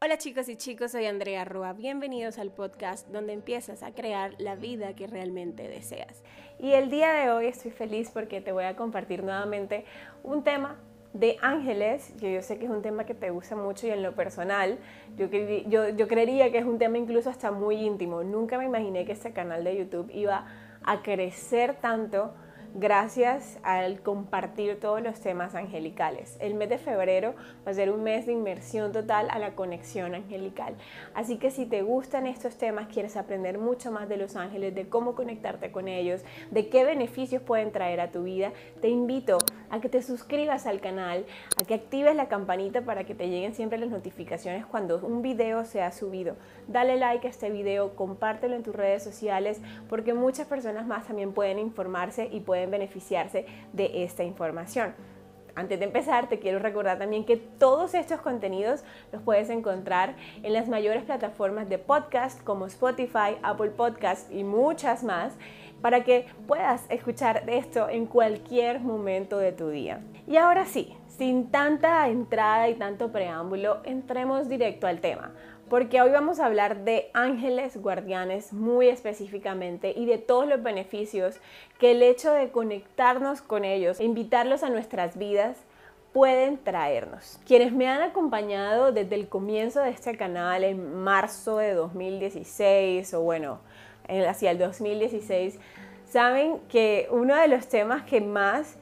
Hola 0.00 0.16
chicos 0.16 0.48
y 0.48 0.54
chicos, 0.54 0.92
soy 0.92 1.06
Andrea 1.06 1.44
Rua. 1.44 1.72
Bienvenidos 1.72 2.38
al 2.38 2.52
podcast 2.52 3.08
donde 3.08 3.32
empiezas 3.32 3.82
a 3.82 3.90
crear 3.90 4.32
la 4.38 4.54
vida 4.54 4.94
que 4.94 5.08
realmente 5.08 5.66
deseas. 5.66 6.22
Y 6.60 6.70
el 6.70 6.88
día 6.88 7.12
de 7.12 7.32
hoy 7.32 7.46
estoy 7.46 7.72
feliz 7.72 8.12
porque 8.14 8.40
te 8.40 8.52
voy 8.52 8.62
a 8.62 8.76
compartir 8.76 9.24
nuevamente 9.24 9.84
un 10.22 10.44
tema 10.44 10.76
de 11.14 11.36
ángeles, 11.42 12.14
que 12.20 12.32
yo 12.32 12.42
sé 12.42 12.60
que 12.60 12.66
es 12.66 12.70
un 12.70 12.80
tema 12.80 13.06
que 13.06 13.14
te 13.14 13.30
gusta 13.30 13.56
mucho 13.56 13.88
y 13.88 13.90
en 13.90 14.04
lo 14.04 14.14
personal, 14.14 14.78
yo, 15.16 15.26
yo, 15.66 15.88
yo 15.88 16.06
creería 16.06 16.52
que 16.52 16.58
es 16.58 16.64
un 16.64 16.78
tema 16.78 16.96
incluso 16.96 17.28
hasta 17.28 17.50
muy 17.50 17.74
íntimo. 17.74 18.22
Nunca 18.22 18.56
me 18.56 18.66
imaginé 18.66 19.04
que 19.04 19.10
este 19.10 19.32
canal 19.32 19.64
de 19.64 19.78
YouTube 19.78 20.12
iba 20.14 20.46
a 20.84 21.02
crecer 21.02 21.74
tanto 21.74 22.34
gracias 22.74 23.58
al 23.62 24.00
compartir 24.00 24.78
todos 24.80 25.02
los 25.02 25.20
temas 25.20 25.54
angelicales. 25.54 26.36
El 26.40 26.54
mes 26.54 26.68
de 26.68 26.78
febrero 26.78 27.34
va 27.66 27.70
a 27.70 27.74
ser 27.74 27.90
un 27.90 28.02
mes 28.02 28.26
de 28.26 28.32
inmersión 28.32 28.92
total 28.92 29.28
a 29.30 29.38
la 29.38 29.54
conexión 29.54 30.14
angelical. 30.14 30.76
Así 31.14 31.38
que 31.38 31.50
si 31.50 31.66
te 31.66 31.82
gustan 31.82 32.26
estos 32.26 32.56
temas, 32.56 32.88
quieres 32.88 33.16
aprender 33.16 33.58
mucho 33.58 33.90
más 33.90 34.08
de 34.08 34.16
los 34.16 34.36
ángeles, 34.36 34.74
de 34.74 34.88
cómo 34.88 35.14
conectarte 35.14 35.72
con 35.72 35.88
ellos, 35.88 36.22
de 36.50 36.68
qué 36.68 36.84
beneficios 36.84 37.42
pueden 37.42 37.72
traer 37.72 38.00
a 38.00 38.10
tu 38.10 38.22
vida, 38.22 38.52
te 38.80 38.88
invito 38.88 39.38
que 39.80 39.88
te 39.88 40.02
suscribas 40.02 40.66
al 40.66 40.80
canal, 40.80 41.24
a 41.60 41.64
que 41.64 41.74
actives 41.74 42.16
la 42.16 42.28
campanita 42.28 42.82
para 42.82 43.04
que 43.04 43.14
te 43.14 43.28
lleguen 43.28 43.54
siempre 43.54 43.78
las 43.78 43.90
notificaciones 43.90 44.66
cuando 44.66 44.98
un 44.98 45.22
video 45.22 45.64
sea 45.64 45.92
subido. 45.92 46.36
Dale 46.66 46.96
like 46.96 47.26
a 47.26 47.30
este 47.30 47.50
video, 47.50 47.94
compártelo 47.94 48.56
en 48.56 48.62
tus 48.62 48.74
redes 48.74 49.02
sociales 49.02 49.60
porque 49.88 50.14
muchas 50.14 50.46
personas 50.46 50.86
más 50.86 51.06
también 51.06 51.32
pueden 51.32 51.58
informarse 51.58 52.28
y 52.32 52.40
pueden 52.40 52.70
beneficiarse 52.70 53.46
de 53.72 54.04
esta 54.04 54.24
información. 54.24 54.94
Antes 55.58 55.80
de 55.80 55.86
empezar, 55.86 56.28
te 56.28 56.38
quiero 56.38 56.60
recordar 56.60 56.98
también 56.98 57.24
que 57.24 57.36
todos 57.36 57.94
estos 57.94 58.20
contenidos 58.20 58.84
los 59.10 59.20
puedes 59.22 59.50
encontrar 59.50 60.14
en 60.44 60.52
las 60.52 60.68
mayores 60.68 61.02
plataformas 61.02 61.68
de 61.68 61.78
podcast 61.78 62.40
como 62.44 62.66
Spotify, 62.66 63.36
Apple 63.42 63.70
Podcast 63.70 64.30
y 64.32 64.44
muchas 64.44 65.02
más 65.02 65.32
para 65.80 66.04
que 66.04 66.26
puedas 66.46 66.84
escuchar 66.88 67.44
esto 67.48 67.88
en 67.88 68.06
cualquier 68.06 68.80
momento 68.80 69.38
de 69.38 69.52
tu 69.52 69.68
día. 69.68 70.00
Y 70.26 70.36
ahora 70.36 70.66
sí, 70.66 70.96
sin 71.08 71.50
tanta 71.50 72.08
entrada 72.08 72.68
y 72.68 72.74
tanto 72.74 73.12
preámbulo, 73.12 73.78
entremos 73.84 74.48
directo 74.48 74.86
al 74.86 75.00
tema 75.00 75.32
porque 75.68 76.00
hoy 76.00 76.10
vamos 76.10 76.40
a 76.40 76.46
hablar 76.46 76.84
de 76.84 77.10
ángeles 77.12 77.76
guardianes 77.76 78.52
muy 78.52 78.88
específicamente 78.88 79.92
y 79.94 80.06
de 80.06 80.18
todos 80.18 80.48
los 80.48 80.62
beneficios 80.62 81.36
que 81.78 81.92
el 81.92 82.02
hecho 82.02 82.32
de 82.32 82.50
conectarnos 82.50 83.42
con 83.42 83.64
ellos 83.64 84.00
e 84.00 84.04
invitarlos 84.04 84.62
a 84.62 84.70
nuestras 84.70 85.18
vidas 85.18 85.58
pueden 86.12 86.56
traernos. 86.58 87.38
Quienes 87.46 87.72
me 87.72 87.86
han 87.86 88.02
acompañado 88.02 88.92
desde 88.92 89.14
el 89.14 89.28
comienzo 89.28 89.80
de 89.80 89.90
este 89.90 90.16
canal 90.16 90.64
en 90.64 90.94
marzo 90.94 91.58
de 91.58 91.74
2016 91.74 93.12
o 93.14 93.20
bueno, 93.20 93.60
hacia 94.08 94.50
el 94.50 94.58
2016, 94.58 95.58
saben 96.06 96.58
que 96.68 97.08
uno 97.10 97.36
de 97.36 97.48
los 97.48 97.68
temas 97.68 98.04
que 98.04 98.20
más 98.20 98.76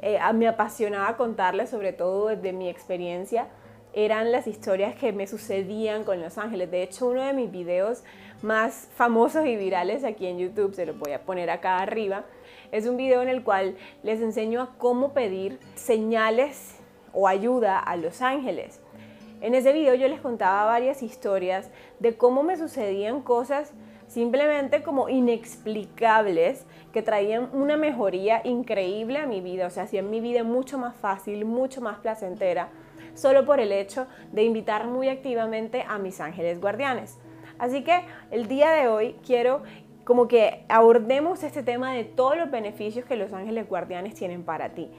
eh, 0.00 0.18
me 0.34 0.48
apasionaba 0.48 1.16
contarles, 1.16 1.70
sobre 1.70 1.92
todo 1.92 2.28
desde 2.28 2.52
mi 2.52 2.68
experiencia, 2.68 3.48
eran 3.94 4.32
las 4.32 4.46
historias 4.46 4.96
que 4.96 5.12
me 5.12 5.26
sucedían 5.26 6.02
con 6.02 6.20
los 6.20 6.36
ángeles. 6.36 6.70
De 6.70 6.82
hecho, 6.82 7.06
uno 7.06 7.22
de 7.22 7.32
mis 7.32 7.50
videos 7.50 8.02
más 8.42 8.88
famosos 8.96 9.46
y 9.46 9.56
virales 9.56 10.04
aquí 10.04 10.26
en 10.26 10.38
YouTube, 10.38 10.74
se 10.74 10.84
lo 10.84 10.94
voy 10.94 11.12
a 11.12 11.22
poner 11.22 11.48
acá 11.48 11.78
arriba, 11.78 12.24
es 12.72 12.86
un 12.86 12.96
video 12.96 13.22
en 13.22 13.28
el 13.28 13.44
cual 13.44 13.76
les 14.02 14.20
enseño 14.20 14.60
a 14.60 14.74
cómo 14.78 15.12
pedir 15.12 15.60
señales 15.76 16.76
o 17.12 17.28
ayuda 17.28 17.78
a 17.78 17.96
los 17.96 18.20
ángeles. 18.20 18.80
En 19.40 19.54
ese 19.54 19.72
video 19.72 19.94
yo 19.94 20.08
les 20.08 20.20
contaba 20.20 20.64
varias 20.64 21.02
historias 21.02 21.70
de 22.00 22.16
cómo 22.16 22.42
me 22.42 22.56
sucedían 22.56 23.22
cosas 23.22 23.72
simplemente 24.06 24.82
como 24.82 25.08
inexplicables 25.08 26.66
que 26.92 27.02
traían 27.02 27.48
una 27.52 27.76
mejoría 27.76 28.40
increíble 28.44 29.18
a 29.18 29.26
mi 29.26 29.40
vida, 29.40 29.66
o 29.66 29.70
sea, 29.70 29.84
hacían 29.84 30.10
mi 30.10 30.20
vida 30.20 30.44
mucho 30.44 30.78
más 30.78 30.96
fácil, 30.96 31.44
mucho 31.44 31.80
más 31.80 31.98
placentera 31.98 32.68
solo 33.14 33.44
por 33.44 33.60
el 33.60 33.72
hecho 33.72 34.06
de 34.32 34.42
invitar 34.42 34.86
muy 34.86 35.08
activamente 35.08 35.84
a 35.88 35.98
mis 35.98 36.20
ángeles 36.20 36.60
guardianes. 36.60 37.18
Así 37.58 37.84
que 37.84 38.04
el 38.30 38.48
día 38.48 38.70
de 38.72 38.88
hoy 38.88 39.16
quiero 39.24 39.62
como 40.04 40.28
que 40.28 40.64
abordemos 40.68 41.42
este 41.42 41.62
tema 41.62 41.92
de 41.92 42.04
todos 42.04 42.36
los 42.36 42.50
beneficios 42.50 43.06
que 43.06 43.16
los 43.16 43.32
ángeles 43.32 43.68
guardianes 43.68 44.14
tienen 44.14 44.44
para 44.44 44.70
ti. 44.70 44.90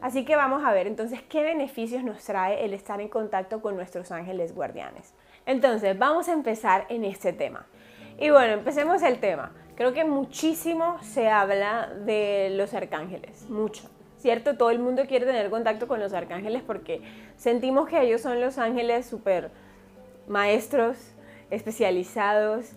Así 0.00 0.24
que 0.24 0.36
vamos 0.36 0.64
a 0.64 0.72
ver 0.72 0.86
entonces 0.86 1.22
qué 1.22 1.42
beneficios 1.42 2.02
nos 2.02 2.22
trae 2.24 2.64
el 2.64 2.72
estar 2.72 3.00
en 3.00 3.08
contacto 3.08 3.60
con 3.60 3.76
nuestros 3.76 4.10
ángeles 4.10 4.54
guardianes. 4.54 5.14
Entonces, 5.46 5.98
vamos 5.98 6.28
a 6.28 6.32
empezar 6.32 6.86
en 6.88 7.04
este 7.04 7.32
tema. 7.32 7.66
Y 8.18 8.30
bueno, 8.30 8.54
empecemos 8.54 9.02
el 9.02 9.18
tema. 9.18 9.52
Creo 9.76 9.92
que 9.92 10.04
muchísimo 10.04 10.98
se 11.02 11.28
habla 11.28 11.92
de 12.04 12.50
los 12.54 12.74
arcángeles, 12.74 13.48
mucho. 13.48 13.88
¿cierto? 14.24 14.56
Todo 14.56 14.70
el 14.70 14.78
mundo 14.78 15.02
quiere 15.06 15.26
tener 15.26 15.50
contacto 15.50 15.86
con 15.86 16.00
los 16.00 16.14
arcángeles 16.14 16.62
porque 16.62 17.02
sentimos 17.36 17.90
que 17.90 18.00
ellos 18.00 18.22
son 18.22 18.40
los 18.40 18.56
ángeles 18.56 19.04
súper 19.04 19.50
maestros, 20.26 20.96
especializados. 21.50 22.72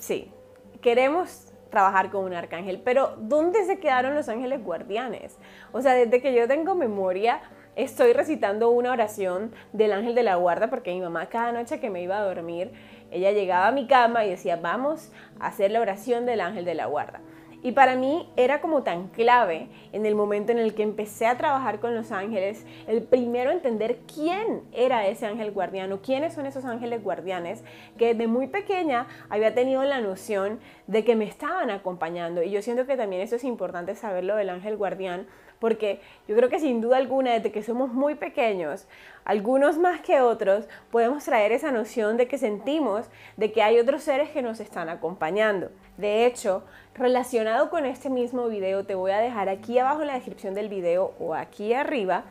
Sí, 0.00 0.32
queremos 0.80 1.52
trabajar 1.70 2.10
con 2.10 2.24
un 2.24 2.34
arcángel, 2.34 2.80
pero 2.84 3.14
¿dónde 3.16 3.64
se 3.64 3.78
quedaron 3.78 4.16
los 4.16 4.28
ángeles 4.28 4.60
guardianes? 4.64 5.38
O 5.70 5.80
sea, 5.82 5.94
desde 5.94 6.20
que 6.20 6.34
yo 6.34 6.48
tengo 6.48 6.74
memoria, 6.74 7.42
estoy 7.76 8.12
recitando 8.12 8.70
una 8.70 8.90
oración 8.90 9.52
del 9.72 9.92
ángel 9.92 10.16
de 10.16 10.24
la 10.24 10.34
guarda 10.34 10.68
porque 10.68 10.92
mi 10.92 11.00
mamá 11.00 11.26
cada 11.26 11.52
noche 11.52 11.78
que 11.78 11.90
me 11.90 12.02
iba 12.02 12.18
a 12.18 12.24
dormir, 12.24 12.72
ella 13.10 13.32
llegaba 13.32 13.68
a 13.68 13.72
mi 13.72 13.86
cama 13.86 14.24
y 14.24 14.30
decía, 14.30 14.56
vamos 14.56 15.10
a 15.40 15.46
hacer 15.48 15.70
la 15.70 15.80
oración 15.80 16.26
del 16.26 16.40
ángel 16.40 16.64
de 16.64 16.74
la 16.74 16.86
guarda. 16.86 17.20
Y 17.60 17.72
para 17.72 17.96
mí 17.96 18.28
era 18.36 18.60
como 18.60 18.84
tan 18.84 19.08
clave 19.08 19.68
en 19.92 20.06
el 20.06 20.14
momento 20.14 20.52
en 20.52 20.58
el 20.58 20.74
que 20.74 20.84
empecé 20.84 21.26
a 21.26 21.36
trabajar 21.36 21.80
con 21.80 21.94
los 21.94 22.12
ángeles, 22.12 22.64
el 22.86 23.02
primero 23.02 23.50
entender 23.50 23.98
quién 24.12 24.62
era 24.72 25.08
ese 25.08 25.26
ángel 25.26 25.50
guardiano, 25.50 26.00
quiénes 26.00 26.34
son 26.34 26.46
esos 26.46 26.64
ángeles 26.64 27.02
guardianes, 27.02 27.64
que 27.96 28.14
desde 28.14 28.28
muy 28.28 28.46
pequeña 28.46 29.08
había 29.28 29.54
tenido 29.54 29.82
la 29.82 30.00
noción 30.00 30.60
de 30.86 31.02
que 31.04 31.16
me 31.16 31.24
estaban 31.24 31.70
acompañando. 31.70 32.44
Y 32.44 32.50
yo 32.50 32.62
siento 32.62 32.86
que 32.86 32.96
también 32.96 33.22
eso 33.22 33.34
es 33.34 33.44
importante 33.44 33.96
saberlo 33.96 34.36
del 34.36 34.50
ángel 34.50 34.76
guardián, 34.76 35.26
porque 35.58 36.00
yo 36.26 36.36
creo 36.36 36.48
que 36.48 36.60
sin 36.60 36.80
duda 36.80 36.96
alguna, 36.96 37.32
desde 37.32 37.52
que 37.52 37.62
somos 37.62 37.92
muy 37.92 38.14
pequeños, 38.14 38.86
algunos 39.24 39.78
más 39.78 40.00
que 40.00 40.20
otros, 40.20 40.66
podemos 40.90 41.24
traer 41.24 41.52
esa 41.52 41.72
noción 41.72 42.16
de 42.16 42.28
que 42.28 42.38
sentimos 42.38 43.06
de 43.36 43.52
que 43.52 43.62
hay 43.62 43.78
otros 43.78 44.02
seres 44.02 44.30
que 44.30 44.42
nos 44.42 44.60
están 44.60 44.88
acompañando. 44.88 45.70
De 45.96 46.26
hecho, 46.26 46.62
relacionado 46.94 47.70
con 47.70 47.86
este 47.86 48.10
mismo 48.10 48.48
video, 48.48 48.84
te 48.84 48.94
voy 48.94 49.10
a 49.10 49.18
dejar 49.18 49.48
aquí 49.48 49.78
abajo 49.78 50.02
en 50.02 50.08
la 50.08 50.14
descripción 50.14 50.54
del 50.54 50.68
video 50.68 51.14
o 51.18 51.34
aquí 51.34 51.72
arriba 51.74 52.24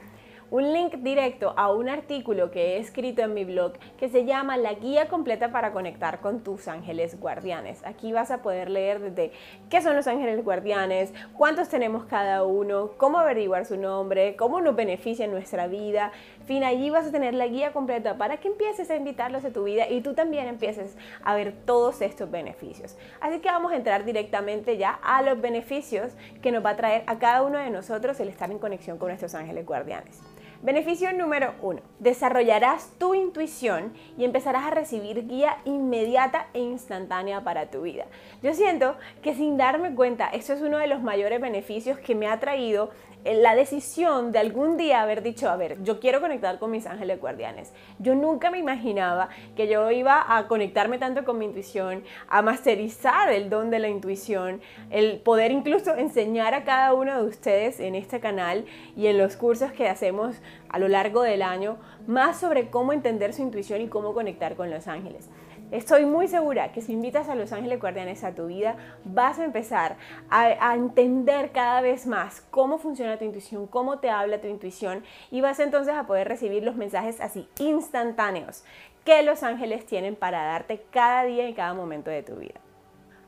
un 0.50 0.72
link 0.72 0.96
directo 0.98 1.54
a 1.58 1.72
un 1.74 1.90
artículo 1.90 2.52
que 2.52 2.76
he 2.76 2.80
escrito 2.80 3.22
en 3.22 3.34
mi 3.34 3.44
blog 3.44 3.74
que 3.98 4.08
se 4.08 4.26
llama 4.26 4.56
La 4.56 4.74
guía 4.74 5.10
completa 5.10 5.52
para 5.52 5.74
conectar 5.74 6.22
con 6.22 6.42
tus 6.42 6.68
ángeles 6.68 7.20
guardianes. 7.20 7.86
Aquí 7.86 8.14
vas 8.14 8.32
a 8.32 8.42
poder 8.42 8.70
leer 8.70 9.00
desde 9.00 9.32
qué 9.70 9.82
son 9.82 9.96
los 9.96 10.08
ángeles 10.08 10.44
guardianes, 10.44 11.14
cuántos 11.34 11.68
tenemos 11.68 12.06
cada 12.06 12.44
uno, 12.44 12.92
cómo 12.98 13.18
averiguar 13.18 13.66
su 13.66 13.76
nombre, 13.76 14.36
cómo 14.38 14.62
nos 14.62 14.76
beneficia 14.76 15.26
en 15.26 15.32
nuestra 15.32 15.68
vida. 15.68 16.12
En 16.40 16.46
fin, 16.46 16.64
allí 16.64 16.90
vas 16.90 17.08
a 17.08 17.12
tener 17.12 17.34
la 17.34 17.48
guía 17.48 17.74
completa 17.74 18.18
para 18.18 18.38
que 18.38 18.48
empieces 18.48 18.90
a 18.90 18.96
invitarlos 18.96 19.44
a 19.44 19.52
tu 19.52 19.66
vida 19.66 19.90
y 19.90 20.00
tú 20.02 20.14
también 20.14 20.48
empieces 20.48 20.96
a 21.24 21.36
ver 21.36 21.54
todos 21.66 22.02
estos 22.02 22.32
beneficios. 22.32 22.96
Así 23.20 23.40
que 23.40 23.50
vamos 23.50 23.74
a 23.74 23.76
entrar 23.76 24.06
directamente 24.06 24.78
ya 24.78 24.92
a 25.04 25.22
los 25.22 25.42
beneficios 25.42 26.14
que 26.42 26.54
nos 26.54 26.64
va 26.66 26.72
a 26.72 26.76
traer 26.78 27.04
a 27.08 27.20
cada 27.20 27.42
uno 27.42 27.58
de 27.58 27.70
nosotros 27.70 28.18
el 28.22 28.30
estar 28.30 28.50
en 28.50 28.60
conexión 28.60 28.98
con 28.98 29.10
nuestros 29.10 29.36
ángeles 29.36 29.66
guardianes. 29.66 30.22
Beneficio 30.64 31.14
número 31.14 31.54
uno, 31.62 31.82
desarrollarás 32.00 32.92
tu 32.98 33.14
intuición 33.14 33.94
y 34.18 34.26
empezarás 34.26 34.66
a 34.66 34.72
recibir 34.72 35.28
guía 35.28 35.58
inmediata 35.66 36.48
e 36.56 36.60
instantánea 36.60 37.44
para 37.44 37.70
tu 37.70 37.84
vida. 37.84 38.06
Yo 38.42 38.56
siento 38.56 38.96
que 39.22 39.36
sin 39.36 39.58
darme 39.58 39.94
cuenta, 39.94 40.28
eso 40.30 40.54
es 40.54 40.62
uno 40.62 40.80
de 40.80 40.88
los 40.88 41.04
mayores 41.04 41.40
beneficios 41.40 42.00
que 42.00 42.16
me 42.16 42.28
ha 42.28 42.40
traído 42.40 42.90
la 43.26 43.56
decisión 43.56 44.32
de 44.32 44.40
algún 44.40 44.78
día 44.78 45.02
haber 45.02 45.22
dicho, 45.22 45.50
a 45.50 45.58
ver, 45.58 45.82
yo 45.84 46.00
quiero 46.00 46.22
conectar 46.22 46.60
con 46.60 46.72
mis 46.72 46.86
ángeles 46.86 47.20
guardianes. 47.20 47.74
Yo 48.00 48.16
nunca 48.16 48.52
me 48.52 48.58
imaginaba 48.58 49.30
que 49.56 49.68
yo 49.68 49.90
iba 49.92 50.38
a 50.38 50.48
conectarme 50.48 50.98
tanto 50.98 51.26
con 51.26 51.38
mi 51.38 51.46
intuición, 51.46 52.04
a 52.30 52.42
masterizar 52.42 53.30
el 53.30 53.50
don 53.50 53.70
de 53.70 53.80
la 53.80 53.90
intuición, 53.90 54.62
el 54.90 55.20
poder 55.20 55.52
incluso 55.52 55.96
enseñar 55.96 56.54
a 56.54 56.64
cada 56.64 56.94
uno 56.94 57.22
de 57.22 57.28
ustedes 57.28 57.80
en 57.80 57.96
este 57.96 58.20
canal 58.20 58.66
y 58.96 59.08
en 59.08 59.18
los 59.18 59.36
cursos 59.36 59.72
que 59.72 59.90
hacemos 59.90 60.38
a 60.70 60.80
lo 60.80 60.88
largo 60.88 61.22
del 61.22 61.42
año 61.42 61.78
más 62.08 62.40
sobre 62.40 62.70
cómo 62.70 62.94
entender 62.94 63.34
su 63.34 63.42
intuición 63.42 63.82
y 63.82 63.88
cómo 63.88 64.14
conectar 64.14 64.56
con 64.56 64.70
los 64.70 64.88
ángeles. 64.88 65.30
Estoy 65.70 66.06
muy 66.06 66.30
segura 66.30 66.72
que 66.72 66.82
si 66.82 66.94
invitas 66.94 67.28
a 67.28 67.36
los 67.36 67.52
ángeles 67.52 67.82
guardianes 67.82 68.24
a 68.24 68.34
tu 68.34 68.48
vida, 68.48 68.78
vas 69.04 69.38
a 69.38 69.44
empezar 69.44 69.98
a, 70.30 70.74
entender 70.76 71.52
cada 71.52 71.82
vez 71.82 72.08
más 72.08 72.40
cómo 72.52 72.78
funciona 72.78 73.18
tu 73.18 73.26
intuición, 73.26 73.68
cómo 73.68 74.00
te 74.00 74.10
habla 74.10 74.40
tu 74.40 74.48
intuición 74.48 75.04
y 75.30 75.42
vas 75.42 75.60
entonces 75.60 75.94
a 75.94 76.08
poder 76.08 76.30
recibir 76.30 76.64
los 76.64 76.78
mensajes 76.78 77.20
así 77.20 77.50
instantáneos 77.60 78.64
que 79.04 79.24
los 79.24 79.44
ángeles 79.44 79.86
tienen 79.86 80.16
para 80.16 80.44
darte 80.44 80.86
cada 80.90 81.24
día 81.24 81.50
y 81.50 81.54
cada 81.54 81.74
momento 81.74 82.10
de 82.10 82.24
tu 82.24 82.36
vida. 82.36 82.62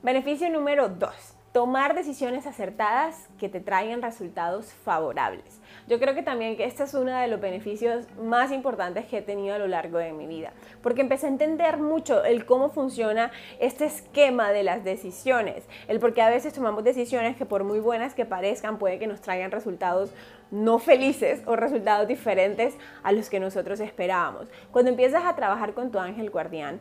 Beneficio 0.02 0.50
número 0.50 0.88
2 0.88 1.39
tomar 1.52 1.96
decisiones 1.96 2.46
acertadas 2.46 3.28
que 3.40 3.50
te 3.50 3.60
traigan 3.60 4.02
resultados 4.02 4.72
favorables. 4.72 5.60
Yo 5.88 6.00
creo 6.00 6.14
que 6.14 6.22
también 6.22 6.56
que 6.56 6.66
este 6.66 6.84
es 6.84 6.94
uno 6.94 7.12
de 7.12 7.28
los 7.28 7.42
beneficios 7.42 8.06
más 8.22 8.52
importantes 8.52 9.06
que 9.06 9.18
he 9.18 9.22
tenido 9.22 9.56
a 9.56 9.58
lo 9.58 9.68
largo 9.68 9.98
de 9.98 10.14
mi 10.14 10.28
vida, 10.28 10.54
porque 10.84 11.02
empecé 11.02 11.26
a 11.26 11.30
entender 11.30 11.78
mucho 11.78 12.24
el 12.24 12.46
cómo 12.46 12.70
funciona 12.70 13.32
este 13.60 13.86
esquema 13.86 14.52
de 14.52 14.64
las 14.64 14.84
decisiones, 14.84 15.64
el 15.88 16.00
por 16.00 16.14
qué 16.14 16.22
a 16.22 16.30
veces 16.30 16.54
tomamos 16.54 16.84
decisiones 16.84 17.36
que 17.36 17.46
por 17.46 17.64
muy 17.64 17.80
buenas 17.80 18.14
que 18.14 18.26
parezcan 18.26 18.78
puede 18.78 19.00
que 19.00 19.08
nos 19.08 19.22
traigan 19.22 19.52
resultados 19.52 20.14
no 20.52 20.80
felices 20.80 21.42
o 21.46 21.56
resultados 21.56 22.08
diferentes 22.08 22.76
a 23.04 23.12
los 23.12 23.30
que 23.30 23.40
nosotros 23.40 23.80
esperábamos. 23.80 24.48
Cuando 24.72 24.92
empiezas 24.92 25.24
a 25.26 25.36
trabajar 25.36 25.74
con 25.74 25.92
tu 25.92 26.00
ángel 26.00 26.30
guardián, 26.30 26.80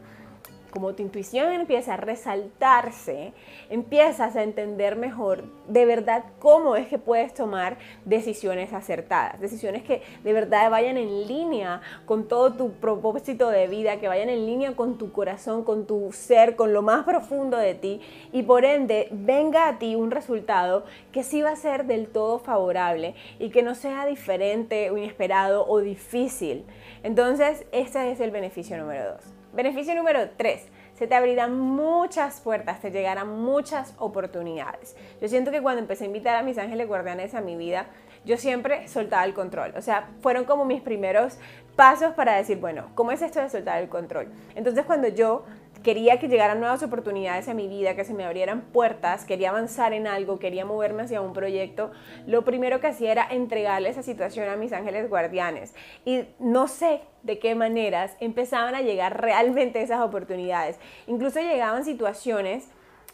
como 0.70 0.94
tu 0.94 1.03
intuición 1.03 1.53
empieza 1.53 1.94
a 1.94 1.97
resaltarse, 1.97 3.32
empiezas 3.70 4.37
a 4.37 4.43
entender 4.43 4.97
mejor 4.97 5.44
de 5.67 5.85
verdad 5.85 6.25
cómo 6.38 6.76
es 6.76 6.88
que 6.88 6.99
puedes 6.99 7.35
tomar 7.35 7.79
decisiones 8.05 8.73
acertadas, 8.73 9.41
decisiones 9.41 9.82
que 9.82 10.03
de 10.25 10.32
verdad 10.32 10.70
vayan 10.70 10.97
en 10.97 11.26
línea 11.26 11.81
con 12.06 12.29
todo 12.29 12.53
tu 12.53 12.73
propósito 12.73 13.50
de 13.50 13.67
vida, 13.67 13.99
que 13.99 14.09
vayan 14.09 14.29
en 14.29 14.47
línea 14.47 14.76
con 14.76 14.99
tu 14.99 15.12
corazón, 15.12 15.65
con 15.65 15.87
tu 15.87 16.12
ser, 16.12 16.56
con 16.56 16.73
lo 16.73 16.82
más 16.82 17.05
profundo 17.05 17.56
de 17.56 17.75
ti 17.75 18.00
y 18.32 18.43
por 18.43 18.65
ende 18.65 19.09
venga 19.11 19.69
a 19.69 19.79
ti 19.79 19.94
un 19.94 20.11
resultado 20.11 20.85
que 21.12 21.23
sí 21.23 21.43
va 21.43 21.50
a 21.50 21.56
ser 21.56 21.87
del 21.87 22.09
todo 22.09 22.38
favorable 22.38 23.15
y 23.38 23.50
que 23.50 23.62
no 23.62 23.75
sea 23.75 24.06
diferente 24.06 24.91
o 24.91 24.97
inesperado 24.97 25.67
o 25.67 25.81
difícil. 25.81 26.65
Entonces, 27.03 27.67
este 27.73 28.11
es 28.11 28.20
el 28.20 28.31
beneficio 28.31 28.76
número 28.76 29.12
dos. 29.12 29.38
Beneficio 29.58 29.93
número 29.96 30.31
3. 30.37 30.69
Se 30.94 31.08
te 31.08 31.16
abrirán 31.16 31.58
muchas 31.58 32.40
puertas, 32.40 32.81
te 32.81 32.93
llegarán 32.93 33.28
muchas 33.40 33.93
oportunidades. 33.99 34.94
Yo 35.20 35.26
siento 35.26 35.50
que 35.50 35.60
cuando 35.60 35.81
empecé 35.81 36.05
a 36.05 36.06
invitar 36.06 36.37
a 36.37 36.44
mis 36.44 36.58
ángeles 36.58 36.87
guardianes 36.87 37.34
a 37.34 37.40
mi 37.40 37.56
vida, 37.56 37.87
yo 38.25 38.37
siempre 38.37 38.87
soltaba 38.87 39.25
el 39.25 39.34
control. 39.34 39.72
O 39.76 39.82
sea, 39.82 40.10
fueron 40.20 40.44
como 40.44 40.64
mis 40.64 40.81
primeros 40.81 41.38
pasos 41.75 42.14
para 42.14 42.37
decir, 42.37 42.58
bueno, 42.58 42.90
¿cómo 42.94 43.10
es 43.10 43.20
esto 43.20 43.40
de 43.40 43.50
soltar 43.50 43.82
el 43.82 43.88
control? 43.88 44.28
Entonces 44.55 44.84
cuando 44.84 45.08
yo 45.08 45.44
quería 45.83 46.19
que 46.19 46.29
llegaran 46.29 46.61
nuevas 46.61 46.83
oportunidades 46.83 47.49
a 47.49 47.55
mi 47.55 47.69
vida, 47.69 47.95
que 47.95 48.05
se 48.05 48.15
me 48.15 48.25
abrieran 48.25 48.63
puertas, 48.63 49.25
quería 49.25 49.51
avanzar 49.51 49.93
en 49.93 50.07
algo, 50.07 50.39
quería 50.39 50.65
moverme 50.65 51.03
hacia 51.05 51.21
un 51.21 51.33
proyecto, 51.33 51.91
lo 52.27 52.45
primero 52.45 52.81
que 52.81 52.89
hacía 52.89 53.13
era 53.13 53.27
entregarle 53.31 53.89
esa 53.89 54.03
situación 54.03 54.49
a 54.49 54.57
mis 54.57 54.73
ángeles 54.73 55.09
guardianes. 55.09 55.75
Y 56.05 56.25
no 56.39 56.69
sé 56.69 57.01
de 57.23 57.39
qué 57.39 57.55
maneras 57.55 58.17
empezaban 58.21 58.75
a 58.75 58.83
llegar 58.83 59.21
realmente 59.21 59.83
esas 59.83 60.01
oportunidades. 60.01 60.79
Incluso 61.07 61.41
llegaban 61.41 61.85
situaciones 61.85 62.69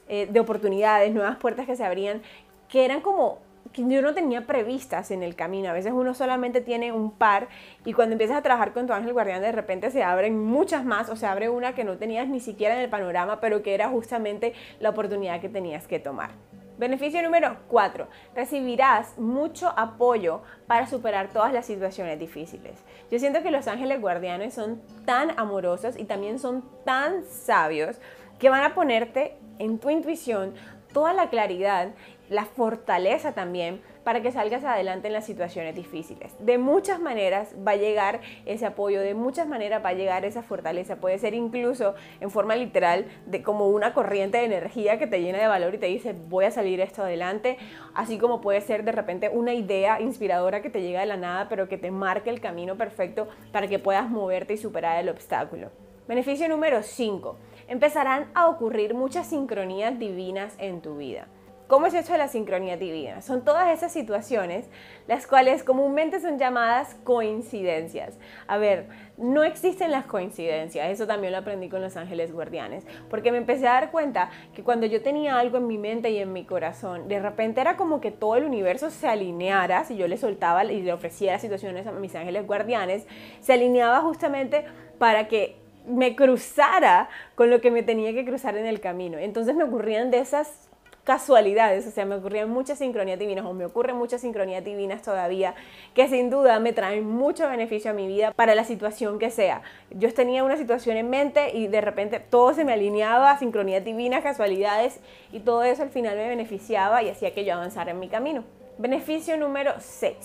eh, 0.08 0.26
de 0.30 0.40
oportunidades, 0.40 1.12
nuevas 1.12 1.36
puertas 1.36 1.66
que 1.66 1.76
se 1.76 1.84
abrían, 1.84 2.22
que 2.68 2.84
eran 2.84 3.00
como 3.00 3.38
que 3.72 3.82
yo 3.88 4.02
no 4.02 4.14
tenía 4.14 4.46
previstas 4.46 5.10
en 5.10 5.22
el 5.22 5.34
camino. 5.34 5.70
A 5.70 5.72
veces 5.72 5.92
uno 5.92 6.14
solamente 6.14 6.60
tiene 6.60 6.92
un 6.92 7.10
par 7.10 7.48
y 7.84 7.92
cuando 7.92 8.12
empiezas 8.12 8.36
a 8.36 8.42
trabajar 8.42 8.72
con 8.72 8.86
tu 8.86 8.92
ángel 8.92 9.12
guardián 9.12 9.40
de 9.40 9.52
repente 9.52 9.90
se 9.90 10.02
abren 10.02 10.38
muchas 10.38 10.84
más 10.84 11.08
o 11.08 11.16
se 11.16 11.26
abre 11.26 11.48
una 11.48 11.74
que 11.74 11.84
no 11.84 11.96
tenías 11.96 12.28
ni 12.28 12.40
siquiera 12.40 12.74
en 12.74 12.80
el 12.80 12.90
panorama, 12.90 13.40
pero 13.40 13.62
que 13.62 13.74
era 13.74 13.88
justamente 13.88 14.52
la 14.80 14.90
oportunidad 14.90 15.40
que 15.40 15.48
tenías 15.48 15.86
que 15.86 15.98
tomar. 15.98 16.30
Beneficio 16.76 17.22
número 17.22 17.56
4. 17.68 18.08
Recibirás 18.34 19.16
mucho 19.16 19.72
apoyo 19.76 20.42
para 20.66 20.88
superar 20.88 21.28
todas 21.28 21.52
las 21.52 21.66
situaciones 21.66 22.18
difíciles. 22.18 22.82
Yo 23.12 23.20
siento 23.20 23.44
que 23.44 23.52
los 23.52 23.68
ángeles 23.68 24.00
guardianes 24.00 24.54
son 24.54 24.82
tan 25.04 25.38
amorosos 25.38 25.96
y 25.96 26.04
también 26.04 26.40
son 26.40 26.64
tan 26.84 27.22
sabios 27.24 28.00
que 28.40 28.50
van 28.50 28.64
a 28.64 28.74
ponerte 28.74 29.36
en 29.60 29.78
tu 29.78 29.88
intuición 29.88 30.54
toda 30.92 31.12
la 31.12 31.28
claridad 31.28 31.90
la 32.28 32.44
fortaleza 32.44 33.32
también 33.32 33.80
para 34.04 34.20
que 34.20 34.30
salgas 34.30 34.64
adelante 34.64 35.08
en 35.08 35.14
las 35.14 35.24
situaciones 35.24 35.74
difíciles. 35.74 36.34
De 36.38 36.58
muchas 36.58 37.00
maneras 37.00 37.54
va 37.66 37.72
a 37.72 37.76
llegar 37.76 38.20
ese 38.44 38.66
apoyo, 38.66 39.00
de 39.00 39.14
muchas 39.14 39.48
maneras 39.48 39.82
va 39.84 39.90
a 39.90 39.94
llegar 39.94 40.24
esa 40.24 40.42
fortaleza. 40.42 40.96
Puede 40.96 41.18
ser 41.18 41.34
incluso 41.34 41.94
en 42.20 42.30
forma 42.30 42.54
literal 42.54 43.06
de 43.26 43.42
como 43.42 43.68
una 43.68 43.94
corriente 43.94 44.38
de 44.38 44.44
energía 44.44 44.98
que 44.98 45.06
te 45.06 45.22
llena 45.22 45.38
de 45.38 45.46
valor 45.46 45.74
y 45.74 45.78
te 45.78 45.86
dice 45.86 46.14
voy 46.28 46.44
a 46.44 46.50
salir 46.50 46.80
esto 46.80 47.02
adelante, 47.02 47.56
así 47.94 48.18
como 48.18 48.40
puede 48.40 48.60
ser 48.60 48.84
de 48.84 48.92
repente 48.92 49.30
una 49.30 49.54
idea 49.54 50.00
inspiradora 50.00 50.60
que 50.62 50.70
te 50.70 50.82
llega 50.82 51.00
de 51.00 51.06
la 51.06 51.16
nada 51.16 51.48
pero 51.48 51.68
que 51.68 51.78
te 51.78 51.90
marque 51.90 52.30
el 52.30 52.40
camino 52.40 52.76
perfecto 52.76 53.28
para 53.52 53.68
que 53.68 53.78
puedas 53.78 54.10
moverte 54.10 54.54
y 54.54 54.58
superar 54.58 55.00
el 55.00 55.08
obstáculo. 55.08 55.70
Beneficio 56.06 56.46
número 56.50 56.82
5. 56.82 57.36
Empezarán 57.66 58.30
a 58.34 58.48
ocurrir 58.48 58.92
muchas 58.92 59.26
sincronías 59.26 59.98
divinas 59.98 60.54
en 60.58 60.82
tu 60.82 60.98
vida. 60.98 61.28
¿Cómo 61.66 61.86
es 61.86 61.94
esto 61.94 62.12
de 62.12 62.18
la 62.18 62.28
sincronía 62.28 62.76
divina? 62.76 63.22
Son 63.22 63.42
todas 63.42 63.70
esas 63.70 63.90
situaciones 63.90 64.68
las 65.08 65.26
cuales 65.26 65.64
comúnmente 65.64 66.20
son 66.20 66.38
llamadas 66.38 66.94
coincidencias. 67.04 68.18
A 68.46 68.58
ver, 68.58 68.88
no 69.16 69.44
existen 69.44 69.90
las 69.90 70.04
coincidencias, 70.04 70.90
eso 70.90 71.06
también 71.06 71.32
lo 71.32 71.38
aprendí 71.38 71.70
con 71.70 71.80
los 71.80 71.96
ángeles 71.96 72.32
guardianes, 72.32 72.86
porque 73.08 73.32
me 73.32 73.38
empecé 73.38 73.66
a 73.66 73.72
dar 73.72 73.90
cuenta 73.90 74.28
que 74.54 74.62
cuando 74.62 74.84
yo 74.84 75.00
tenía 75.00 75.38
algo 75.38 75.56
en 75.56 75.66
mi 75.66 75.78
mente 75.78 76.10
y 76.10 76.18
en 76.18 76.34
mi 76.34 76.44
corazón, 76.44 77.08
de 77.08 77.18
repente 77.18 77.62
era 77.62 77.78
como 77.78 77.98
que 77.98 78.10
todo 78.10 78.36
el 78.36 78.44
universo 78.44 78.90
se 78.90 79.08
alineara, 79.08 79.84
si 79.84 79.96
yo 79.96 80.06
le 80.06 80.18
soltaba 80.18 80.64
y 80.64 80.82
le 80.82 80.92
ofrecía 80.92 81.38
situaciones 81.38 81.86
a 81.86 81.92
mis 81.92 82.14
ángeles 82.14 82.46
guardianes, 82.46 83.06
se 83.40 83.54
alineaba 83.54 84.02
justamente 84.02 84.66
para 84.98 85.28
que 85.28 85.56
me 85.86 86.14
cruzara 86.14 87.08
con 87.34 87.48
lo 87.48 87.62
que 87.62 87.70
me 87.70 87.82
tenía 87.82 88.12
que 88.12 88.26
cruzar 88.26 88.54
en 88.58 88.66
el 88.66 88.80
camino. 88.80 89.16
Entonces 89.16 89.54
me 89.54 89.64
ocurrían 89.64 90.10
de 90.10 90.18
esas 90.18 90.68
casualidades, 91.04 91.86
o 91.86 91.90
sea, 91.90 92.06
me 92.06 92.16
ocurrían 92.16 92.50
muchas 92.50 92.78
sincronías 92.78 93.18
divinas 93.18 93.44
o 93.44 93.52
me 93.52 93.66
ocurren 93.66 93.96
muchas 93.96 94.22
sincronías 94.22 94.64
divinas 94.64 95.02
todavía 95.02 95.54
que 95.94 96.08
sin 96.08 96.30
duda 96.30 96.58
me 96.60 96.72
traen 96.72 97.06
mucho 97.06 97.48
beneficio 97.48 97.90
a 97.90 97.94
mi 97.94 98.06
vida 98.06 98.32
para 98.32 98.54
la 98.54 98.64
situación 98.64 99.18
que 99.18 99.30
sea. 99.30 99.62
Yo 99.90 100.12
tenía 100.12 100.42
una 100.42 100.56
situación 100.56 100.96
en 100.96 101.10
mente 101.10 101.56
y 101.56 101.68
de 101.68 101.80
repente 101.82 102.20
todo 102.20 102.54
se 102.54 102.64
me 102.64 102.72
alineaba, 102.72 103.38
sincronías 103.38 103.84
divinas, 103.84 104.22
casualidades 104.22 104.98
y 105.30 105.40
todo 105.40 105.62
eso 105.62 105.82
al 105.82 105.90
final 105.90 106.16
me 106.16 106.28
beneficiaba 106.28 107.02
y 107.02 107.10
hacía 107.10 107.34
que 107.34 107.44
yo 107.44 107.54
avanzara 107.54 107.90
en 107.90 108.00
mi 108.00 108.08
camino. 108.08 108.44
Beneficio 108.78 109.36
número 109.36 109.74
6. 109.78 110.16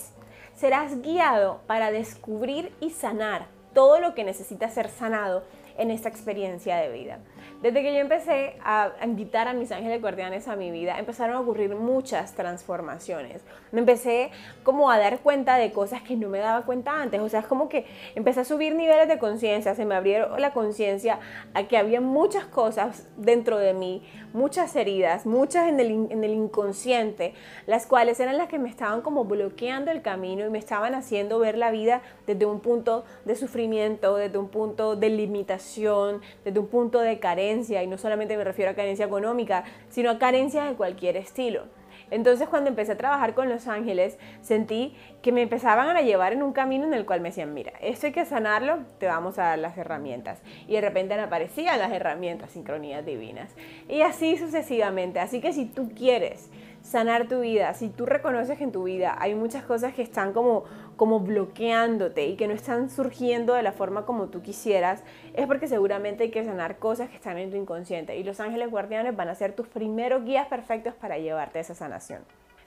Serás 0.54 1.00
guiado 1.02 1.60
para 1.66 1.90
descubrir 1.90 2.72
y 2.80 2.90
sanar 2.90 3.46
todo 3.74 4.00
lo 4.00 4.14
que 4.14 4.24
necesita 4.24 4.68
ser 4.68 4.88
sanado 4.88 5.44
en 5.78 5.90
esta 5.90 6.08
experiencia 6.08 6.76
de 6.76 6.90
vida. 6.90 7.18
Desde 7.62 7.82
que 7.82 7.92
yo 7.92 8.00
empecé 8.00 8.54
a 8.64 8.90
invitar 9.04 9.46
a 9.46 9.52
mis 9.52 9.70
ángeles 9.70 10.00
guardianes 10.00 10.48
a 10.48 10.56
mi 10.56 10.70
vida, 10.70 10.98
empezaron 10.98 11.36
a 11.36 11.40
ocurrir 11.40 11.74
muchas 11.74 12.34
transformaciones. 12.34 13.42
Me 13.70 13.80
empecé 13.80 14.30
como 14.62 14.90
a 14.90 14.98
dar 14.98 15.18
cuenta 15.18 15.56
de 15.56 15.70
cosas 15.70 16.00
que 16.00 16.16
no 16.16 16.30
me 16.30 16.38
daba 16.38 16.62
cuenta 16.62 17.02
antes. 17.02 17.20
O 17.20 17.28
sea, 17.28 17.40
es 17.40 17.46
como 17.46 17.68
que 17.68 17.84
empecé 18.14 18.40
a 18.40 18.44
subir 18.46 18.74
niveles 18.74 19.08
de 19.08 19.18
conciencia, 19.18 19.74
se 19.74 19.84
me 19.84 19.94
abrieron 19.94 20.40
la 20.40 20.54
conciencia 20.54 21.18
a 21.52 21.64
que 21.64 21.76
había 21.76 22.00
muchas 22.00 22.46
cosas 22.46 23.06
dentro 23.18 23.58
de 23.58 23.74
mí, 23.74 24.02
muchas 24.32 24.74
heridas, 24.74 25.26
muchas 25.26 25.68
en 25.68 25.80
el, 25.80 25.90
en 26.10 26.24
el 26.24 26.32
inconsciente, 26.32 27.34
las 27.66 27.86
cuales 27.86 28.20
eran 28.20 28.38
las 28.38 28.48
que 28.48 28.58
me 28.58 28.70
estaban 28.70 29.02
como 29.02 29.26
bloqueando 29.26 29.90
el 29.90 30.00
camino 30.00 30.46
y 30.46 30.50
me 30.50 30.58
estaban 30.58 30.94
haciendo 30.94 31.38
ver 31.38 31.58
la 31.58 31.70
vida 31.70 32.00
desde 32.26 32.46
un 32.46 32.60
punto 32.60 33.04
de 33.26 33.36
sufrimiento, 33.36 34.16
desde 34.16 34.38
un 34.38 34.48
punto 34.48 34.96
de 34.96 35.10
limitación, 35.10 36.22
desde 36.42 36.58
un 36.58 36.68
punto 36.68 37.00
de 37.00 37.18
carencia 37.18 37.49
y 37.50 37.86
no 37.86 37.98
solamente 37.98 38.36
me 38.36 38.44
refiero 38.44 38.70
a 38.70 38.74
carencia 38.74 39.06
económica, 39.06 39.64
sino 39.88 40.10
a 40.10 40.18
carencia 40.18 40.64
de 40.64 40.74
cualquier 40.74 41.16
estilo. 41.16 41.64
Entonces 42.10 42.48
cuando 42.48 42.70
empecé 42.70 42.92
a 42.92 42.96
trabajar 42.96 43.34
con 43.34 43.48
los 43.48 43.68
ángeles, 43.68 44.18
sentí 44.40 44.96
que 45.22 45.32
me 45.32 45.42
empezaban 45.42 45.96
a 45.96 46.02
llevar 46.02 46.32
en 46.32 46.42
un 46.42 46.52
camino 46.52 46.84
en 46.84 46.94
el 46.94 47.06
cual 47.06 47.20
me 47.20 47.28
decían, 47.28 47.54
mira, 47.54 47.72
esto 47.80 48.06
hay 48.06 48.12
que 48.12 48.24
sanarlo, 48.24 48.80
te 48.98 49.06
vamos 49.06 49.38
a 49.38 49.44
dar 49.44 49.58
las 49.58 49.78
herramientas. 49.78 50.42
Y 50.66 50.72
de 50.72 50.80
repente 50.80 51.14
aparecían 51.14 51.78
las 51.78 51.92
herramientas, 51.92 52.50
sincronías 52.50 53.04
divinas. 53.04 53.54
Y 53.88 54.02
así 54.02 54.36
sucesivamente. 54.36 55.20
Así 55.20 55.40
que 55.40 55.52
si 55.52 55.66
tú 55.66 55.90
quieres 55.94 56.50
sanar 56.82 57.28
tu 57.28 57.40
vida, 57.40 57.74
si 57.74 57.88
tú 57.88 58.06
reconoces 58.06 58.58
que 58.58 58.64
en 58.64 58.72
tu 58.72 58.84
vida 58.84 59.16
hay 59.18 59.34
muchas 59.34 59.62
cosas 59.64 59.94
que 59.94 60.02
están 60.02 60.32
como, 60.32 60.64
como 61.00 61.20
bloqueándote 61.20 62.26
y 62.26 62.36
que 62.36 62.46
no 62.46 62.52
están 62.52 62.90
surgiendo 62.90 63.54
de 63.54 63.62
la 63.62 63.72
forma 63.72 64.04
como 64.04 64.26
tú 64.26 64.42
quisieras, 64.42 65.02
es 65.32 65.46
porque 65.46 65.66
seguramente 65.66 66.24
hay 66.24 66.30
que 66.30 66.44
sanar 66.44 66.76
cosas 66.76 67.08
que 67.08 67.16
están 67.16 67.38
en 67.38 67.50
tu 67.50 67.56
inconsciente 67.56 68.18
y 68.18 68.22
los 68.22 68.38
ángeles 68.38 68.70
guardianes 68.70 69.16
van 69.16 69.30
a 69.30 69.34
ser 69.34 69.54
tus 69.54 69.66
primeros 69.66 70.26
guías 70.26 70.46
perfectos 70.48 70.92
para 70.92 71.16
llevarte 71.16 71.56
a 71.56 71.62
esa 71.62 71.74
sanación. 71.74 72.20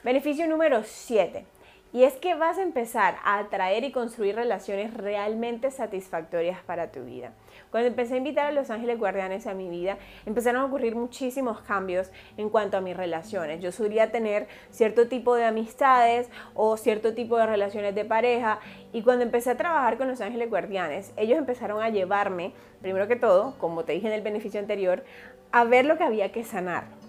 Beneficio 0.04 0.48
número 0.48 0.82
7 0.84 1.46
Y 1.94 2.06
es 2.06 2.14
que 2.16 2.34
vas 2.34 2.58
a 2.58 2.64
empezar 2.64 3.18
a 3.24 3.38
atraer 3.38 3.84
y 3.84 3.92
construir 3.92 4.36
relaciones 4.36 4.96
realmente 4.96 5.70
satisfactorias 5.70 6.60
para 6.64 6.92
tu 6.92 7.06
vida. 7.06 7.34
Cuando 7.70 7.88
empecé 7.88 8.16
a 8.16 8.18
invitar 8.18 8.48
a 8.48 8.52
los 8.52 8.72
ángeles 8.72 8.98
guardianes 8.98 9.46
a 9.46 9.54
mi 9.54 9.70
vida, 9.70 10.00
empezaron 10.26 10.64
a 10.64 10.66
ocurrir 10.66 10.96
muchísimos 10.96 11.62
cambios 11.62 12.12
en 12.36 12.50
cuanto 12.50 12.78
a 12.78 12.82
mis 12.82 12.98
relaciones. 12.98 13.62
Yo 13.62 13.72
solía 13.72 14.12
tener 14.12 14.48
cierto 14.72 15.08
tipo 15.08 15.36
de 15.36 15.46
amistades 15.46 16.32
o 16.56 16.78
cierto 16.78 17.14
tipo 17.14 17.38
de 17.38 17.46
relaciones 17.46 17.94
de 17.94 18.06
pareja 18.06 18.60
y 18.92 19.04
cuando 19.04 19.24
empecé 19.24 19.52
a 19.52 19.58
trabajar 19.58 20.00
con 20.00 20.08
los 20.08 20.20
ángeles 20.20 20.50
guardianes, 20.50 21.14
ellos 21.16 21.38
empezaron 21.38 21.84
a 21.84 21.90
llevarme, 21.90 22.54
primero 22.82 23.08
que 23.08 23.18
todo, 23.18 23.54
como 23.60 23.84
te 23.84 23.94
dije 23.94 24.08
en 24.08 24.14
el 24.14 24.22
beneficio 24.22 24.60
anterior, 24.60 25.04
a 25.52 25.64
ver 25.64 25.86
lo 25.86 25.96
que 26.00 26.06
había 26.06 26.32
que 26.32 26.44
sanar. 26.44 27.03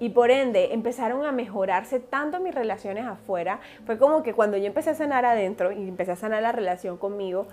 Y 0.00 0.10
por 0.10 0.30
ende 0.30 0.72
empezaron 0.72 1.24
a 1.26 1.32
mejorarse 1.32 2.00
tanto 2.00 2.40
mis 2.40 2.54
relaciones 2.54 3.04
afuera. 3.04 3.60
Fue 3.86 3.98
como 3.98 4.22
que 4.22 4.32
cuando 4.32 4.56
yo 4.56 4.66
empecé 4.66 4.90
a 4.90 4.94
sanar 4.94 5.24
adentro 5.24 5.72
y 5.72 5.88
empecé 5.88 6.12
a 6.12 6.16
sanar 6.16 6.42
la 6.42 6.52
relación 6.52 6.96
conmigo, 6.96 7.46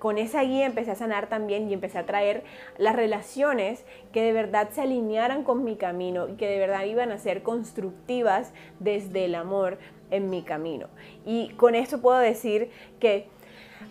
con 0.00 0.16
esa 0.16 0.42
guía 0.42 0.66
empecé 0.66 0.90
a 0.90 0.96
sanar 0.96 1.28
también 1.28 1.68
y 1.68 1.74
empecé 1.74 1.98
a 1.98 2.06
traer 2.06 2.42
las 2.78 2.96
relaciones 2.96 3.84
que 4.12 4.22
de 4.22 4.32
verdad 4.32 4.70
se 4.70 4.80
alinearan 4.80 5.44
con 5.44 5.62
mi 5.62 5.76
camino 5.76 6.26
y 6.26 6.34
que 6.34 6.48
de 6.48 6.58
verdad 6.58 6.84
iban 6.84 7.12
a 7.12 7.18
ser 7.18 7.42
constructivas 7.42 8.52
desde 8.78 9.26
el 9.26 9.34
amor 9.34 9.78
en 10.10 10.30
mi 10.30 10.42
camino. 10.42 10.88
Y 11.26 11.50
con 11.50 11.74
esto 11.74 12.00
puedo 12.00 12.18
decir 12.18 12.70
que 12.98 13.28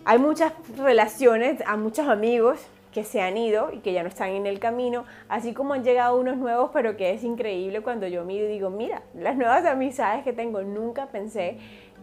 hay 0.04 0.18
muchas 0.18 0.52
relaciones, 0.76 1.62
a 1.64 1.76
muchos 1.76 2.08
amigos 2.08 2.60
que 2.92 3.04
se 3.04 3.20
han 3.20 3.36
ido 3.36 3.72
y 3.72 3.78
que 3.78 3.92
ya 3.92 4.02
no 4.02 4.08
están 4.08 4.30
en 4.30 4.46
el 4.46 4.58
camino, 4.58 5.04
así 5.28 5.54
como 5.54 5.74
han 5.74 5.84
llegado 5.84 6.18
unos 6.18 6.36
nuevos, 6.36 6.70
pero 6.72 6.96
que 6.96 7.12
es 7.12 7.22
increíble 7.22 7.82
cuando 7.82 8.06
yo 8.06 8.24
miro 8.24 8.46
y 8.46 8.48
digo, 8.48 8.70
mira, 8.70 9.02
las 9.14 9.36
nuevas 9.36 9.64
amistades 9.64 10.24
que 10.24 10.32
tengo 10.32 10.62
nunca 10.62 11.06
pensé 11.06 11.58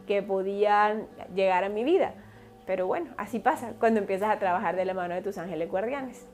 que 0.08 0.24
podían 0.24 1.08
llegar 1.36 1.64
a 1.64 1.70
mi 1.70 1.84
vida. 1.84 2.14
Pero 2.66 2.88
bueno, 2.88 3.12
así 3.18 3.40
pasa 3.40 3.74
cuando 3.80 4.00
empiezas 4.00 4.30
a 4.30 4.40
trabajar 4.40 4.76
de 4.76 4.86
la 4.86 4.94
mano 4.94 5.16
de 5.16 5.22
tus 5.22 5.38
ángeles 5.38 5.70
guardianes. 5.70 6.26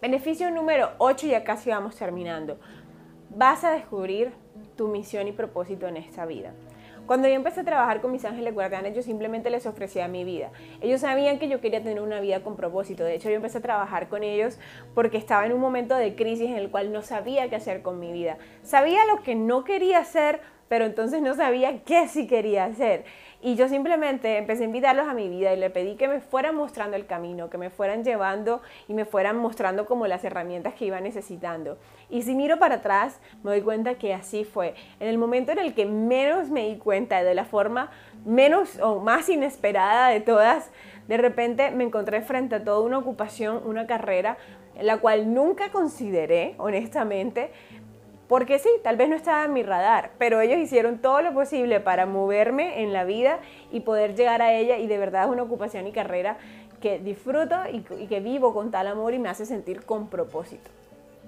Beneficio 0.00 0.50
número 0.50 0.90
8, 0.98 1.26
ya 1.26 1.44
casi 1.44 1.70
vamos 1.70 1.96
terminando. 1.96 2.58
Vas 3.30 3.64
a 3.64 3.72
descubrir 3.72 4.32
tu 4.76 4.88
misión 4.88 5.26
y 5.28 5.32
propósito 5.32 5.88
en 5.88 5.96
esta 5.96 6.26
vida. 6.26 6.52
Cuando 7.06 7.28
yo 7.28 7.34
empecé 7.34 7.60
a 7.60 7.64
trabajar 7.64 8.00
con 8.00 8.10
mis 8.10 8.24
ángeles 8.24 8.52
guardianes, 8.52 8.94
yo 8.94 9.00
simplemente 9.00 9.48
les 9.48 9.64
ofrecía 9.66 10.08
mi 10.08 10.24
vida. 10.24 10.50
Ellos 10.80 11.02
sabían 11.02 11.38
que 11.38 11.48
yo 11.48 11.60
quería 11.60 11.80
tener 11.80 12.00
una 12.00 12.20
vida 12.20 12.42
con 12.42 12.56
propósito. 12.56 13.04
De 13.04 13.14
hecho, 13.14 13.30
yo 13.30 13.36
empecé 13.36 13.58
a 13.58 13.62
trabajar 13.62 14.08
con 14.08 14.24
ellos 14.24 14.58
porque 14.94 15.16
estaba 15.16 15.46
en 15.46 15.52
un 15.52 15.60
momento 15.60 15.94
de 15.94 16.16
crisis 16.16 16.50
en 16.50 16.56
el 16.56 16.70
cual 16.70 16.92
no 16.92 17.02
sabía 17.02 17.48
qué 17.48 17.56
hacer 17.56 17.82
con 17.82 18.00
mi 18.00 18.12
vida. 18.12 18.38
Sabía 18.62 19.06
lo 19.06 19.22
que 19.22 19.36
no 19.36 19.62
quería 19.62 19.98
hacer, 19.98 20.40
pero 20.68 20.84
entonces 20.84 21.22
no 21.22 21.34
sabía 21.34 21.82
qué 21.84 22.08
sí 22.08 22.26
quería 22.26 22.64
hacer. 22.64 23.04
Y 23.42 23.54
yo 23.54 23.68
simplemente 23.68 24.38
empecé 24.38 24.62
a 24.62 24.66
invitarlos 24.66 25.06
a 25.06 25.14
mi 25.14 25.28
vida 25.28 25.52
y 25.52 25.56
le 25.56 25.70
pedí 25.70 25.96
que 25.96 26.08
me 26.08 26.20
fueran 26.20 26.56
mostrando 26.56 26.96
el 26.96 27.06
camino, 27.06 27.50
que 27.50 27.58
me 27.58 27.70
fueran 27.70 28.02
llevando 28.02 28.62
y 28.88 28.94
me 28.94 29.04
fueran 29.04 29.36
mostrando 29.36 29.86
como 29.86 30.06
las 30.06 30.24
herramientas 30.24 30.74
que 30.74 30.86
iba 30.86 31.00
necesitando. 31.00 31.78
Y 32.08 32.22
si 32.22 32.34
miro 32.34 32.58
para 32.58 32.76
atrás, 32.76 33.20
me 33.42 33.50
doy 33.50 33.60
cuenta 33.60 33.96
que 33.96 34.14
así 34.14 34.44
fue. 34.44 34.74
En 35.00 35.08
el 35.08 35.18
momento 35.18 35.52
en 35.52 35.58
el 35.58 35.74
que 35.74 35.86
menos 35.86 36.48
me 36.50 36.68
di 36.68 36.76
cuenta, 36.76 37.22
de 37.22 37.34
la 37.34 37.44
forma 37.44 37.90
menos 38.24 38.80
o 38.80 39.00
más 39.00 39.28
inesperada 39.28 40.08
de 40.08 40.20
todas, 40.20 40.70
de 41.06 41.16
repente 41.16 41.70
me 41.70 41.84
encontré 41.84 42.22
frente 42.22 42.56
a 42.56 42.64
toda 42.64 42.80
una 42.80 42.98
ocupación, 42.98 43.60
una 43.64 43.86
carrera, 43.86 44.38
la 44.80 44.98
cual 44.98 45.32
nunca 45.32 45.70
consideré, 45.70 46.54
honestamente, 46.58 47.50
porque 48.28 48.58
sí, 48.58 48.68
tal 48.82 48.96
vez 48.96 49.08
no 49.08 49.14
estaba 49.14 49.44
en 49.44 49.52
mi 49.52 49.62
radar, 49.62 50.10
pero 50.18 50.40
ellos 50.40 50.58
hicieron 50.58 50.98
todo 50.98 51.22
lo 51.22 51.32
posible 51.32 51.80
para 51.80 52.06
moverme 52.06 52.82
en 52.82 52.92
la 52.92 53.04
vida 53.04 53.38
y 53.70 53.80
poder 53.80 54.14
llegar 54.16 54.42
a 54.42 54.52
ella 54.52 54.78
y 54.78 54.86
de 54.86 54.98
verdad 54.98 55.24
es 55.24 55.30
una 55.30 55.44
ocupación 55.44 55.86
y 55.86 55.92
carrera 55.92 56.36
que 56.80 56.98
disfruto 56.98 57.56
y, 57.72 57.80
que 58.06 58.20
vivo 58.20 58.52
con 58.52 58.70
tal 58.70 58.88
amor 58.88 59.14
y 59.14 59.18
me 59.18 59.28
hace 59.28 59.46
sentir 59.46 59.84
con 59.84 60.08
propósito. 60.08 60.70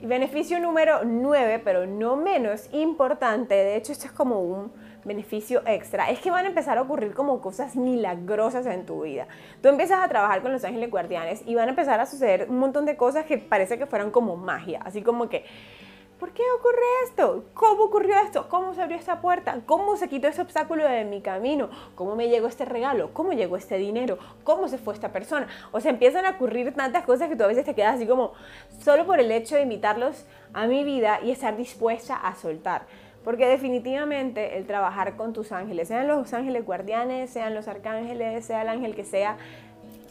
Y 0.00 0.06
beneficio 0.06 0.60
número 0.60 1.00
9, 1.04 1.60
pero 1.64 1.86
no 1.86 2.16
menos 2.16 2.68
importante, 2.72 3.54
de 3.54 3.76
hecho 3.76 3.92
esto 3.92 4.06
es 4.06 4.12
como 4.12 4.40
un 4.40 4.70
beneficio 5.04 5.62
extra, 5.66 6.10
es 6.10 6.20
que 6.20 6.30
van 6.30 6.44
a 6.44 6.48
empezar 6.48 6.78
a 6.78 6.82
ocurrir 6.82 7.14
como 7.14 7.40
cosas 7.40 7.74
milagrosas 7.74 8.66
en 8.66 8.86
tu 8.86 9.02
vida. 9.02 9.26
Tú 9.62 9.68
empiezas 9.68 10.04
a 10.04 10.08
trabajar 10.08 10.42
con 10.42 10.52
los 10.52 10.62
ángeles 10.64 10.90
guardianes 10.90 11.42
y 11.46 11.54
van 11.54 11.66
a 11.66 11.70
empezar 11.70 11.98
a 11.98 12.06
suceder 12.06 12.46
un 12.48 12.58
montón 12.58 12.84
de 12.84 12.96
cosas 12.96 13.24
que 13.24 13.38
parece 13.38 13.78
que 13.78 13.86
fueran 13.86 14.10
como 14.10 14.36
magia, 14.36 14.80
así 14.84 15.02
como 15.02 15.28
que 15.28 15.44
¿Por 16.18 16.32
qué 16.32 16.42
ocurre 16.58 16.82
esto? 17.04 17.44
¿Cómo 17.54 17.84
ocurrió 17.84 18.16
esto? 18.18 18.48
¿Cómo 18.48 18.74
se 18.74 18.82
abrió 18.82 18.98
esta 18.98 19.20
puerta? 19.20 19.60
¿Cómo 19.66 19.96
se 19.96 20.08
quitó 20.08 20.26
ese 20.26 20.42
obstáculo 20.42 20.82
de 20.82 21.04
mi 21.04 21.20
camino? 21.20 21.70
¿Cómo 21.94 22.16
me 22.16 22.28
llegó 22.28 22.48
este 22.48 22.64
regalo? 22.64 23.14
¿Cómo 23.14 23.34
llegó 23.34 23.56
este 23.56 23.78
dinero? 23.78 24.18
¿Cómo 24.42 24.66
se 24.66 24.78
fue 24.78 24.94
esta 24.94 25.12
persona? 25.12 25.46
O 25.70 25.80
sea, 25.80 25.92
empiezan 25.92 26.26
a 26.26 26.30
ocurrir 26.30 26.74
tantas 26.74 27.04
cosas 27.04 27.28
que 27.28 27.36
tú 27.36 27.44
a 27.44 27.46
veces 27.46 27.64
te 27.64 27.72
quedas 27.72 27.94
así 27.94 28.06
como 28.06 28.32
solo 28.80 29.06
por 29.06 29.20
el 29.20 29.30
hecho 29.30 29.54
de 29.54 29.62
invitarlos 29.62 30.26
a 30.54 30.66
mi 30.66 30.82
vida 30.82 31.20
y 31.22 31.30
estar 31.30 31.56
dispuesta 31.56 32.16
a 32.16 32.34
soltar. 32.34 32.86
Porque 33.22 33.46
definitivamente 33.46 34.58
el 34.58 34.66
trabajar 34.66 35.14
con 35.16 35.32
tus 35.32 35.52
ángeles, 35.52 35.86
sean 35.86 36.08
los 36.08 36.34
ángeles 36.34 36.66
guardianes, 36.66 37.30
sean 37.30 37.54
los 37.54 37.68
arcángeles, 37.68 38.44
sea 38.44 38.62
el 38.62 38.68
ángel 38.68 38.96
que 38.96 39.04
sea, 39.04 39.36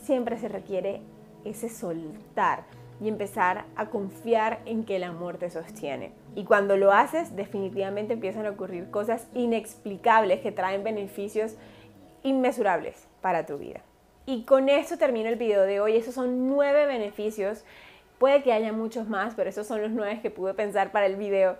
siempre 0.04 0.38
se 0.38 0.48
requiere 0.48 1.02
ese 1.44 1.68
soltar 1.68 2.77
y 3.02 3.08
empezar 3.08 3.66
a 3.76 3.90
confiar 3.90 4.60
en 4.66 4.84
que 4.84 4.96
el 4.96 5.04
amor 5.04 5.38
te 5.38 5.50
sostiene. 5.50 6.12
Y 6.36 6.46
cuando 6.46 6.78
lo 6.78 6.92
haces, 6.92 7.36
definitivamente 7.36 8.14
empiezan 8.14 8.46
a 8.46 8.52
ocurrir 8.52 8.90
cosas 8.90 9.28
inexplicables 9.34 10.42
que 10.42 10.52
traen 10.52 10.84
beneficios 10.84 11.56
inmesurables 12.24 13.08
para 13.22 13.46
tu 13.46 13.58
vida. 13.58 13.82
Y 14.26 14.44
con 14.44 14.68
esto 14.70 14.98
termino 14.98 15.30
el 15.30 15.36
video 15.36 15.62
de 15.64 15.80
hoy. 15.80 15.96
Esos 15.96 16.16
son 16.16 16.50
nueve 16.50 16.86
beneficios. 16.86 17.64
Puede 18.18 18.44
que 18.44 18.52
haya 18.52 18.74
muchos 18.74 19.08
más, 19.08 19.36
pero 19.36 19.50
esos 19.50 19.68
son 19.68 19.82
los 19.82 19.92
nueve 19.92 20.20
que 20.22 20.32
pude 20.32 20.54
pensar 20.54 20.92
para 20.92 21.06
el 21.06 21.16
video 21.16 21.58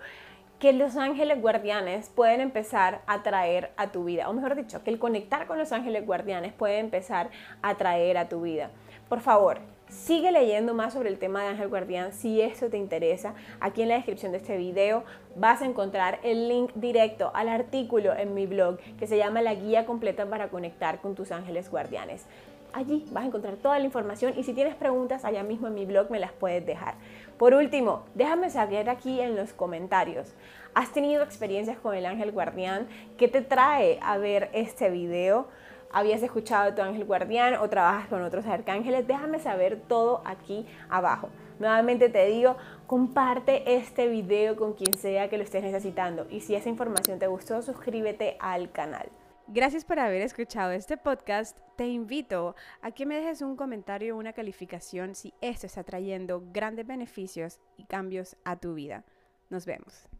que 0.60 0.74
los 0.74 0.98
ángeles 0.98 1.40
guardianes 1.40 2.10
pueden 2.10 2.42
empezar 2.42 3.02
a 3.06 3.22
traer 3.22 3.72
a 3.78 3.92
tu 3.92 4.06
vida, 4.06 4.28
o 4.28 4.34
mejor 4.34 4.56
dicho, 4.56 4.84
que 4.84 4.90
el 4.90 4.98
conectar 4.98 5.46
con 5.46 5.60
los 5.60 5.72
ángeles 5.72 6.06
guardianes 6.06 6.52
puede 6.52 6.80
empezar 6.80 7.30
a 7.62 7.76
traer 7.76 8.18
a 8.18 8.28
tu 8.28 8.42
vida. 8.42 8.72
Por 9.10 9.22
favor, 9.22 9.60
Sigue 9.90 10.34
leyendo 10.34 10.74
más 10.74 10.92
sobre 10.92 11.08
el 11.08 11.18
tema 11.18 11.44
de 11.44 11.48
Ángel 11.48 11.70
Guardián 11.70 12.12
si 12.12 12.42
esto 12.42 12.70
te 12.70 12.78
interesa. 12.78 13.34
Aquí 13.62 13.84
en 13.84 13.88
la 13.88 13.96
descripción 13.96 14.34
de 14.34 14.40
este 14.40 14.58
video 14.58 15.06
vas 15.38 15.62
a 15.62 15.66
encontrar 15.66 16.20
el 16.24 16.50
link 16.50 16.72
directo 16.76 17.32
al 17.34 17.48
artículo 17.48 18.14
en 18.14 18.34
mi 18.34 18.48
blog 18.48 18.80
que 19.00 19.08
se 19.08 19.18
llama 19.18 19.42
La 19.42 19.56
Guía 19.56 19.86
Completa 19.86 20.26
para 20.26 20.50
Conectar 20.50 21.00
con 21.00 21.16
tus 21.16 21.32
Ángeles 21.32 21.72
Guardianes. 21.72 22.26
Allí 22.74 23.06
vas 23.12 23.24
a 23.24 23.28
encontrar 23.28 23.56
toda 23.56 23.80
la 23.80 23.86
información 23.86 24.34
y 24.36 24.44
si 24.44 24.54
tienes 24.54 24.76
preguntas 24.76 25.24
allá 25.24 25.42
mismo 25.42 25.68
en 25.68 25.76
mi 25.76 25.86
blog 25.86 26.12
me 26.12 26.20
las 26.20 26.34
puedes 26.34 26.66
dejar. 26.66 26.96
Por 27.38 27.54
último, 27.54 28.04
déjame 28.14 28.50
saber 28.50 28.90
aquí 28.90 29.22
en 29.22 29.38
los 29.38 29.54
comentarios. 29.54 30.34
¿Has 30.74 30.92
tenido 30.92 31.24
experiencias 31.24 31.78
con 31.78 31.96
el 31.96 32.06
ángel 32.06 32.34
guardián? 32.34 32.88
¿Qué 33.18 33.30
te 33.30 33.42
trae 33.42 34.00
a 34.02 34.18
ver 34.18 34.50
este 34.52 34.90
video? 34.90 35.48
Habías 35.92 36.22
escuchado 36.24 36.66
de 36.66 36.72
tu 36.74 36.82
ángel 36.82 37.06
guardián 37.06 37.56
o 37.56 37.70
trabajas 37.70 38.08
con 38.08 38.22
otros 38.22 38.46
arcángeles, 38.46 39.08
déjame 39.08 39.40
saber 39.40 39.82
todo 39.88 40.22
aquí 40.26 40.66
abajo. 40.90 41.30
Nuevamente 41.60 42.10
te 42.10 42.26
digo, 42.28 42.56
comparte 42.86 43.76
este 43.76 44.08
video 44.08 44.56
con 44.56 44.74
quien 44.74 44.94
sea 44.94 45.30
que 45.30 45.38
lo 45.38 45.44
estés 45.44 45.64
necesitando 45.64 46.28
y 46.30 46.42
si 46.42 46.56
esa 46.56 46.70
información 46.70 47.20
te 47.20 47.28
gustó, 47.28 47.62
suscríbete 47.62 48.38
al 48.40 48.72
canal. 48.72 49.10
Gracias 49.50 49.86
por 49.86 49.98
haber 49.98 50.22
escuchado 50.22 50.72
este 50.72 50.98
podcast. 50.98 51.58
Te 51.78 51.88
invito 51.88 52.56
a 52.82 52.92
que 52.92 53.06
me 53.06 53.16
dejes 53.16 53.42
un 53.42 53.56
comentario 53.56 54.16
o 54.16 54.20
una 54.20 54.34
calificación 54.34 55.16
si 55.16 55.34
esto 55.40 55.66
está 55.68 55.84
trayendo 55.84 56.44
grandes 56.52 56.86
beneficios 56.86 57.60
y 57.78 57.86
cambios 57.86 58.36
a 58.44 58.58
tu 58.58 58.74
vida. 58.74 59.06
Nos 59.50 59.66
vemos. 59.66 60.17